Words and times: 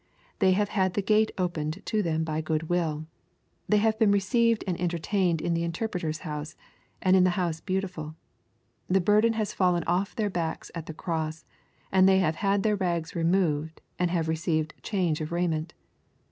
They 0.39 0.53
have 0.53 0.69
had 0.69 0.95
the 0.95 1.03
gate 1.03 1.31
opened 1.37 1.85
to 1.85 2.01
them 2.01 2.23
by 2.23 2.41
Goodwill. 2.41 3.05
They 3.69 3.77
have 3.77 3.99
been 3.99 4.09
received 4.09 4.63
and 4.65 4.81
entertained 4.81 5.41
in 5.41 5.53
the 5.53 5.63
Interpreter's 5.63 6.21
House, 6.25 6.55
and 7.03 7.15
in 7.15 7.23
the 7.23 7.37
House 7.37 7.59
Beautiful. 7.61 8.15
The 8.87 8.99
burden 8.99 9.33
has 9.33 9.53
fallen 9.53 9.83
off 9.85 10.15
their 10.15 10.31
backs 10.31 10.71
at 10.73 10.87
the 10.87 10.95
cross, 10.95 11.45
and 11.91 12.09
they 12.09 12.17
have 12.17 12.37
had 12.37 12.63
their 12.63 12.75
rags 12.75 13.15
removed 13.15 13.79
and 13.99 14.09
have 14.09 14.27
received 14.27 14.73
change 14.81 15.21
of 15.21 15.31
raiment. 15.31 15.75